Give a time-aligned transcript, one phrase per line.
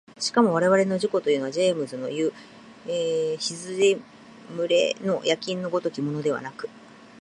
[0.17, 2.33] しかも我々の自己というのはジェームスのいう
[3.37, 4.01] 羊
[4.57, 4.67] 群
[5.05, 6.67] の焼印の如きものではなく、